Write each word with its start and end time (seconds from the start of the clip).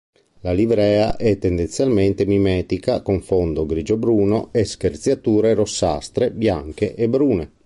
La 0.39 0.51
livrea 0.51 1.15
è 1.15 1.37
tendenzialmente 1.37 2.25
mimetica 2.25 3.03
con 3.03 3.21
fondo 3.21 3.67
grigio-bruno 3.67 4.49
e 4.51 4.65
screziature 4.65 5.53
rossastre, 5.53 6.31
bianche 6.31 6.95
e 6.95 7.07
brune. 7.07 7.51